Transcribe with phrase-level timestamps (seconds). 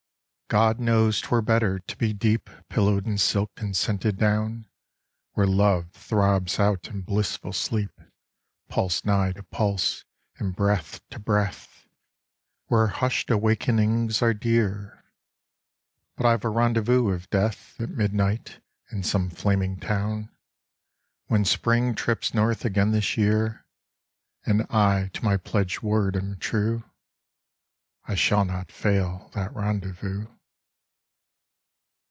[0.47, 4.67] God knows 'twere better to be deep Pillowed in silk and scented down,
[5.31, 8.01] Where Love throbs out in blissful sleep,
[8.67, 10.03] Pulse nigh to pulse,
[10.35, 11.87] and breath to breath,
[12.65, 15.05] Where hushed awakenings are dear...
[16.17, 18.59] But I've a rendezvous with Death At midnight
[18.91, 20.35] in some flaming town,
[21.27, 23.65] When Spring trips north again this year,
[24.45, 26.83] And I to my pledged word am true,
[28.05, 30.27] I shall not fail that rendezvous.